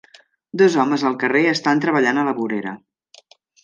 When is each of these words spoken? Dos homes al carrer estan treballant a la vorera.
Dos 0.61 0.77
homes 0.85 1.05
al 1.11 1.19
carrer 1.25 1.43
estan 1.51 1.85
treballant 1.87 2.23
a 2.23 2.27
la 2.33 2.37
vorera. 2.43 2.79